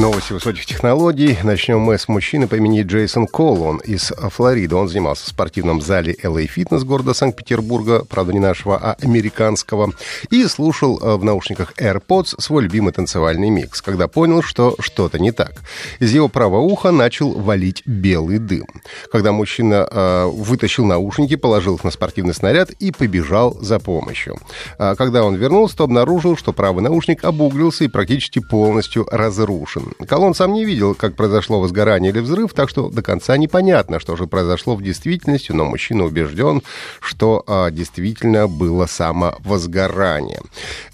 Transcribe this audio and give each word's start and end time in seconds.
Новости 0.00 0.32
высоких 0.32 0.64
технологий. 0.64 1.36
Начнем 1.42 1.80
мы 1.80 1.98
с 1.98 2.06
мужчины 2.06 2.46
по 2.46 2.54
имени 2.54 2.82
Джейсон 2.82 3.26
Колл. 3.26 3.64
Он 3.64 3.78
из 3.78 4.12
Флориды. 4.16 4.76
Он 4.76 4.88
занимался 4.88 5.24
в 5.24 5.28
спортивном 5.28 5.80
зале 5.80 6.14
LA 6.22 6.48
Fitness 6.56 6.84
города 6.84 7.14
Санкт-Петербурга, 7.14 8.04
правда, 8.08 8.32
не 8.32 8.38
нашего, 8.38 8.76
а 8.76 8.96
американского, 9.02 9.92
и 10.30 10.46
слушал 10.46 11.00
э, 11.00 11.16
в 11.16 11.24
наушниках 11.24 11.72
AirPods 11.78 12.40
свой 12.40 12.62
любимый 12.62 12.92
танцевальный 12.92 13.50
микс, 13.50 13.82
когда 13.82 14.06
понял, 14.06 14.40
что 14.40 14.76
что-то 14.78 15.18
не 15.18 15.32
так. 15.32 15.54
Из 15.98 16.14
его 16.14 16.28
правого 16.28 16.60
уха 16.60 16.92
начал 16.92 17.32
валить 17.32 17.82
белый 17.84 18.38
дым. 18.38 18.68
Когда 19.10 19.32
мужчина 19.32 19.88
э, 19.90 20.26
вытащил 20.26 20.84
наушники, 20.84 21.34
положил 21.34 21.74
их 21.74 21.82
на 21.82 21.90
спортивный 21.90 22.34
снаряд 22.34 22.70
и 22.70 22.92
побежал 22.92 23.58
за 23.60 23.80
помощью. 23.80 24.38
А 24.78 24.94
когда 24.94 25.24
он 25.24 25.34
вернулся, 25.34 25.78
то 25.78 25.84
обнаружил, 25.84 26.36
что 26.36 26.52
правый 26.52 26.84
наушник 26.84 27.24
обуглился 27.24 27.82
и 27.82 27.88
практически 27.88 28.38
полностью 28.38 29.04
разрушен. 29.10 29.87
Колон 30.06 30.34
сам 30.34 30.52
не 30.52 30.64
видел, 30.64 30.94
как 30.94 31.14
произошло 31.14 31.60
возгорание 31.60 32.12
или 32.12 32.20
взрыв, 32.20 32.52
так 32.54 32.68
что 32.68 32.88
до 32.90 33.02
конца 33.02 33.36
непонятно, 33.36 34.00
что 34.00 34.16
же 34.16 34.26
произошло 34.26 34.76
в 34.76 34.82
действительности, 34.82 35.52
но 35.52 35.64
мужчина 35.64 36.04
убежден, 36.04 36.62
что 37.00 37.44
а, 37.46 37.70
действительно 37.70 38.48
было 38.48 38.86
самовозгорание. 38.86 40.40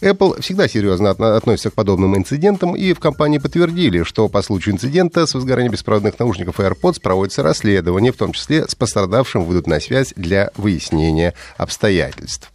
Apple 0.00 0.40
всегда 0.40 0.68
серьезно 0.68 1.10
относится 1.10 1.70
к 1.70 1.74
подобным 1.74 2.16
инцидентам, 2.16 2.76
и 2.76 2.92
в 2.92 3.00
компании 3.00 3.38
подтвердили, 3.38 4.02
что 4.02 4.28
по 4.28 4.42
случаю 4.42 4.74
инцидента 4.74 5.26
с 5.26 5.34
возгоранием 5.34 5.72
беспроводных 5.72 6.18
наушников 6.18 6.60
AirPods 6.60 7.00
проводится 7.00 7.42
расследование, 7.42 8.12
в 8.12 8.16
том 8.16 8.32
числе 8.32 8.66
с 8.68 8.74
пострадавшим 8.74 9.44
выйдут 9.44 9.66
на 9.66 9.80
связь 9.80 10.12
для 10.16 10.50
выяснения 10.56 11.34
обстоятельств. 11.56 12.50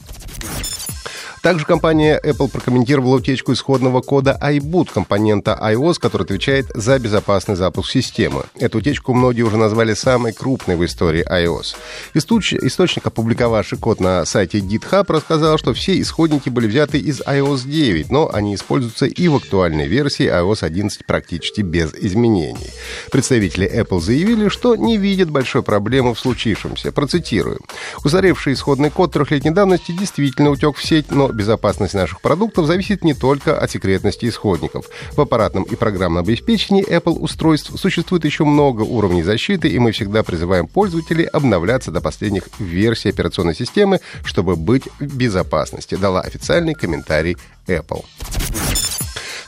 Также 1.41 1.65
компания 1.65 2.19
Apple 2.21 2.49
прокомментировала 2.49 3.15
утечку 3.15 3.53
исходного 3.53 4.01
кода 4.01 4.37
iBoot, 4.41 4.89
компонента 4.93 5.57
iOS, 5.61 5.95
который 5.99 6.23
отвечает 6.23 6.67
за 6.73 6.99
безопасный 6.99 7.55
запуск 7.55 7.91
системы. 7.91 8.43
Эту 8.55 8.79
утечку 8.79 9.13
многие 9.13 9.43
уже 9.43 9.55
назвали 9.57 9.93
самой 9.93 10.33
крупной 10.33 10.75
в 10.75 10.83
истории 10.83 11.25
iOS. 11.25 11.75
Источник, 12.13 13.07
опубликовавший 13.07 13.77
код 13.77 14.01
на 14.01 14.25
сайте 14.25 14.59
GitHub, 14.59 15.05
рассказал, 15.07 15.57
что 15.57 15.73
все 15.73 15.99
исходники 16.01 16.49
были 16.49 16.67
взяты 16.67 16.99
из 16.99 17.21
iOS 17.21 17.65
9, 17.65 18.11
но 18.11 18.29
они 18.33 18.55
используются 18.55 19.05
и 19.05 19.27
в 19.29 19.35
актуальной 19.37 19.87
версии 19.87 20.25
iOS 20.25 20.65
11 20.65 21.05
практически 21.05 21.61
без 21.61 21.93
изменений. 21.93 22.69
Представители 23.11 23.69
Apple 23.71 24.01
заявили, 24.01 24.49
что 24.49 24.75
не 24.75 24.97
видят 24.97 25.29
большой 25.29 25.63
проблемы 25.63 26.13
в 26.13 26.19
случившемся. 26.19 26.91
Процитирую. 26.91 27.59
Устаревший 28.03 28.53
исходный 28.53 28.89
код 28.89 29.13
трехлетней 29.13 29.51
давности 29.51 29.93
действительно 29.93 30.49
утек 30.49 30.75
в 30.75 30.83
сеть, 30.83 31.11
но 31.11 31.28
безопасность 31.33 31.93
наших 31.93 32.21
продуктов 32.21 32.65
зависит 32.65 33.03
не 33.03 33.13
только 33.13 33.57
от 33.57 33.71
секретности 33.71 34.27
исходников. 34.27 34.85
В 35.15 35.21
аппаратном 35.21 35.63
и 35.63 35.75
программном 35.75 36.23
обеспечении 36.23 36.87
Apple 36.87 37.17
устройств 37.19 37.71
существует 37.79 38.25
еще 38.25 38.43
много 38.43 38.81
уровней 38.81 39.23
защиты, 39.23 39.67
и 39.67 39.79
мы 39.79 39.91
всегда 39.91 40.23
призываем 40.23 40.67
пользователей 40.67 41.25
обновляться 41.25 41.91
до 41.91 42.01
последних 42.01 42.43
версий 42.59 43.09
операционной 43.09 43.55
системы, 43.55 43.99
чтобы 44.23 44.55
быть 44.55 44.87
в 44.99 45.15
безопасности, 45.15 45.95
дала 45.95 46.21
официальный 46.21 46.73
комментарий 46.73 47.37
Apple. 47.67 48.03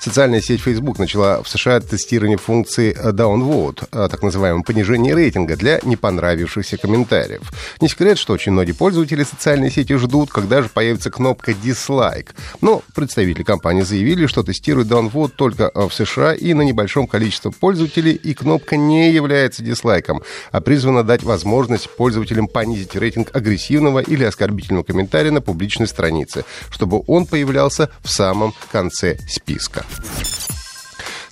Социальная 0.01 0.41
сеть 0.41 0.62
Facebook 0.62 0.97
начала 0.97 1.44
в 1.44 1.47
США 1.47 1.79
тестирование 1.79 2.39
функции 2.39 2.91
downvote, 2.91 3.88
а, 3.91 4.09
так 4.09 4.23
называемого 4.23 4.63
понижения 4.63 5.13
рейтинга 5.13 5.56
для 5.56 5.79
не 5.84 5.95
понравившихся 5.95 6.78
комментариев. 6.78 7.51
Не 7.81 7.88
секрет, 7.88 8.17
что 8.17 8.34
очень 8.34 8.51
многие 8.51 8.72
пользователи 8.72 9.23
социальной 9.23 9.69
сети 9.69 9.95
ждут, 9.97 10.31
когда 10.31 10.63
же 10.63 10.69
появится 10.69 11.11
кнопка 11.11 11.51
dislike. 11.51 12.29
Но 12.61 12.81
представители 12.95 13.44
компании 13.44 13.84
заявили, 13.84 14.25
что 14.25 14.41
тестируют 14.41 14.90
downvote 14.90 15.34
только 15.35 15.69
а, 15.69 15.88
в 15.88 15.94
США 15.94 16.34
и 16.34 16.56
на 16.56 16.63
небольшом 16.63 17.06
количестве 17.06 17.51
пользователей, 17.51 18.13
и 18.13 18.34
кнопка 18.34 18.78
не 18.78 19.11
является 19.11 19.61
дизлайком, 19.61 20.23
а 20.51 20.61
призвана 20.61 21.03
дать 21.03 21.22
возможность 21.22 21.95
пользователям 21.95 22.47
понизить 22.47 22.95
рейтинг 22.95 23.35
агрессивного 23.35 24.00
или 24.00 24.23
оскорбительного 24.23 24.84
комментария 24.84 25.29
на 25.29 25.41
публичной 25.41 25.88
странице, 25.88 26.44
чтобы 26.72 27.03
он 27.06 27.28
появлялся 27.28 27.91
в 28.01 28.09
самом 28.09 28.56
конце 28.72 29.19
списка. 29.29 29.85
Thank 29.91 30.35
you. 30.35 30.41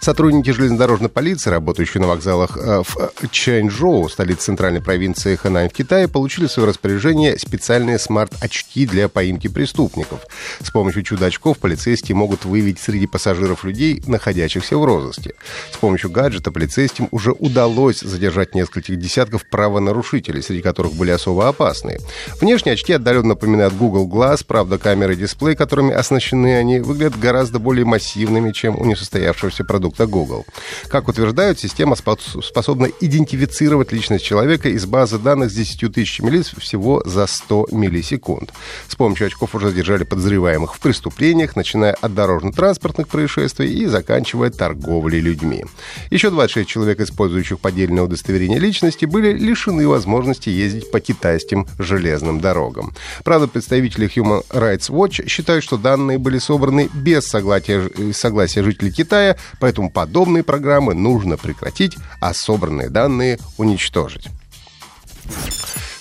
Сотрудники 0.02 0.52
железнодорожной 0.52 1.10
полиции, 1.10 1.50
работающие 1.50 2.00
на 2.00 2.08
вокзалах 2.08 2.58
э, 2.58 2.84
в 2.84 3.28
Чэньчжоу, 3.30 4.08
столице 4.08 4.44
центральной 4.44 4.82
провинции 4.82 5.36
Хэнань 5.36 5.68
в 5.68 5.74
Китае, 5.74 6.08
получили 6.08 6.48
в 6.48 6.52
свое 6.52 6.70
распоряжение 6.70 7.38
специальные 7.38 8.00
смарт-очки 8.00 8.86
для 8.86 9.09
поимки 9.09 9.50
преступников. 9.50 10.22
С 10.62 10.72
помощью 10.72 11.04
чудо-очков 11.04 11.58
полицейские 11.58 12.16
могут 12.16 12.46
выявить 12.46 12.80
среди 12.80 13.08
пассажиров 13.08 13.66
людей, 13.66 14.02
находящихся 14.08 14.78
в 14.78 14.86
розыске. 14.86 15.34
С 15.74 15.76
помощью 15.78 16.09
гаджета 16.12 16.52
полицейским 16.52 17.09
уже 17.12 17.34
удалось 17.34 18.00
задержать 18.00 18.56
нескольких 18.56 18.98
десятков 18.98 19.46
правонарушителей, 19.50 20.42
среди 20.42 20.62
которых 20.62 20.94
были 20.94 21.12
особо 21.12 21.50
опасные. 21.50 22.00
Внешние 22.40 22.74
очки 22.74 22.94
отдаленно 22.94 23.30
напоминают 23.30 23.74
Google 23.74 24.08
Glass, 24.08 24.46
правда, 24.48 24.78
камеры 24.78 25.14
и 25.14 25.18
дисплей, 25.18 25.58
которыми 25.58 25.94
оснащены 25.94 26.56
они, 26.56 26.80
выглядят 26.80 27.20
гораздо 27.20 27.59
более 27.59 27.84
массивными, 27.84 28.54
чем 28.54 28.80
у 28.80 28.86
несостоявшегося 28.86 29.66
продукта 29.66 29.89
продукта 29.90 30.08
Google. 30.08 30.46
Как 30.90 31.08
утверждают, 31.08 31.60
система 31.60 31.96
способна 31.96 32.88
идентифицировать 33.00 33.92
личность 33.92 34.26
человека 34.26 34.70
из 34.70 34.86
базы 34.86 35.18
данных 35.18 35.50
с 35.50 35.54
10 35.54 35.94
тысячами 35.94 36.30
лиц 36.30 36.52
всего 36.58 37.02
за 37.06 37.28
100 37.28 37.68
миллисекунд. 37.72 38.54
С 38.88 38.96
помощью 38.96 39.28
очков 39.28 39.56
уже 39.56 39.70
задержали 39.70 40.04
подозреваемых 40.04 40.76
в 40.76 40.80
преступлениях, 40.80 41.56
начиная 41.56 41.94
от 41.94 42.14
дорожно-транспортных 42.14 43.08
происшествий 43.08 43.74
и 43.74 43.86
заканчивая 43.86 44.50
торговлей 44.50 45.20
людьми. 45.20 45.66
Еще 46.12 46.30
26 46.30 46.70
человек, 46.70 47.00
использующих 47.00 47.60
поддельное 47.60 48.04
удостоверение 48.04 48.60
личности, 48.60 49.06
были 49.06 49.34
лишены 49.34 49.88
возможности 49.88 50.50
ездить 50.50 50.92
по 50.92 51.00
китайским 51.00 51.68
железным 51.78 52.40
дорогам. 52.40 52.94
Правда, 53.24 53.48
представители 53.48 54.10
Human 54.16 54.46
Rights 54.50 54.90
Watch 54.90 55.28
считают, 55.28 55.64
что 55.64 55.78
данные 55.78 56.18
были 56.18 56.40
собраны 56.40 56.90
без 56.94 57.28
согласия, 57.28 57.90
согласия 58.14 58.64
жителей 58.64 58.92
Китая, 58.92 59.38
поэтому 59.60 59.78
Поэтому 59.79 59.91
подобные 59.91 60.44
программы 60.44 60.94
нужно 60.94 61.38
прекратить, 61.38 61.95
а 62.19 62.34
собранные 62.34 62.90
данные 62.90 63.40
уничтожить. 63.57 64.28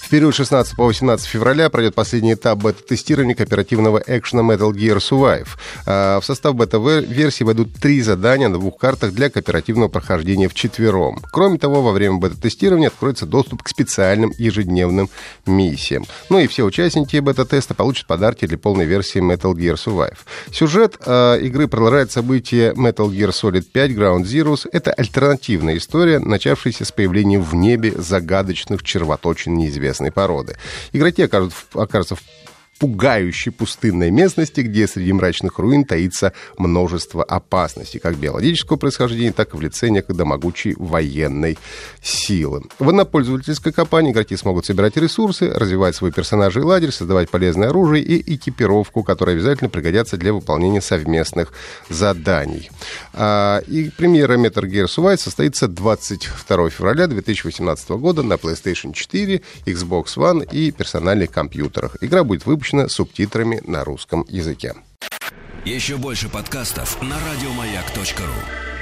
В 0.08 0.10
период 0.10 0.34
16 0.34 0.74
по 0.74 0.86
18 0.86 1.26
февраля 1.26 1.68
пройдет 1.68 1.94
последний 1.94 2.32
этап 2.32 2.60
бета-тестирования 2.60 3.34
кооперативного 3.34 4.02
экшена 4.06 4.40
Metal 4.40 4.72
Gear 4.72 4.96
Survive. 4.96 5.48
А, 5.84 6.18
в 6.20 6.24
состав 6.24 6.54
бета-версии 6.54 7.44
войдут 7.44 7.74
три 7.74 8.00
задания 8.00 8.48
на 8.48 8.58
двух 8.58 8.78
картах 8.78 9.12
для 9.12 9.28
кооперативного 9.28 9.88
прохождения 9.88 10.48
в 10.48 10.54
четвером. 10.54 11.18
Кроме 11.30 11.58
того, 11.58 11.82
во 11.82 11.92
время 11.92 12.16
бета-тестирования 12.16 12.88
откроется 12.88 13.26
доступ 13.26 13.62
к 13.62 13.68
специальным 13.68 14.32
ежедневным 14.38 15.10
миссиям. 15.44 16.06
Ну 16.30 16.38
и 16.38 16.46
все 16.46 16.64
участники 16.64 17.18
бета-теста 17.18 17.74
получат 17.74 18.06
подарки 18.06 18.46
для 18.46 18.56
полной 18.56 18.86
версии 18.86 19.20
Metal 19.20 19.52
Gear 19.52 19.74
Survive. 19.74 20.16
Сюжет 20.50 20.96
э, 21.04 21.38
игры 21.42 21.68
продолжает 21.68 22.10
события 22.10 22.72
Metal 22.72 23.10
Gear 23.10 23.28
Solid 23.28 23.66
5 23.70 23.90
Ground 23.90 24.22
Zeroes. 24.22 24.66
Это 24.72 24.90
альтернативная 24.90 25.76
история, 25.76 26.18
начавшаяся 26.18 26.86
с 26.86 26.92
появлением 26.92 27.42
в 27.42 27.54
небе 27.54 27.92
загадочных 27.94 28.82
червоточин 28.82 29.54
неизвестных 29.58 29.97
местной 29.98 30.12
породы. 30.12 30.56
Игроки 30.92 31.22
окажутся 31.22 32.14
в 32.16 32.22
пугающей 32.78 33.52
пустынной 33.52 34.10
местности, 34.10 34.60
где 34.60 34.86
среди 34.86 35.12
мрачных 35.12 35.58
руин 35.58 35.84
таится 35.84 36.32
множество 36.56 37.24
опасностей, 37.24 38.00
как 38.00 38.16
биологического 38.16 38.76
происхождения, 38.76 39.32
так 39.32 39.54
и 39.54 39.56
в 39.56 39.60
лице 39.60 39.88
некогда 39.90 40.24
могучей 40.24 40.74
военной 40.76 41.58
силы. 42.02 42.62
В 42.78 42.88
однопользовательской 42.88 43.72
компании 43.72 44.12
игроки 44.12 44.36
смогут 44.36 44.66
собирать 44.66 44.96
ресурсы, 44.96 45.50
развивать 45.50 45.96
свой 45.96 46.12
персонажей 46.12 46.62
лагерь, 46.62 46.92
создавать 46.92 47.30
полезное 47.30 47.68
оружие 47.68 48.04
и 48.04 48.34
экипировку, 48.34 49.02
которые 49.02 49.34
обязательно 49.34 49.70
пригодятся 49.70 50.16
для 50.16 50.32
выполнения 50.32 50.80
совместных 50.80 51.52
заданий. 51.88 52.70
А, 53.12 53.58
и 53.66 53.90
премьера 53.90 54.38
Metal 54.38 54.64
Gear 54.64 54.86
Survive 54.86 55.18
состоится 55.18 55.68
22 55.68 56.70
февраля 56.70 57.06
2018 57.06 57.90
года 57.90 58.22
на 58.22 58.34
PlayStation 58.34 58.92
4, 58.92 59.40
Xbox 59.66 60.16
One 60.16 60.48
и 60.50 60.70
персональных 60.70 61.30
компьютерах. 61.30 61.96
Игра 62.00 62.24
будет 62.24 62.46
выпущена 62.46 62.67
выпущена 62.68 62.88
субтитрами 62.88 63.60
на 63.64 63.84
русском 63.84 64.24
языке. 64.28 64.74
Еще 65.64 65.96
больше 65.96 66.28
подкастов 66.28 67.00
на 67.02 67.16
радиомаяк.ру 67.18 68.77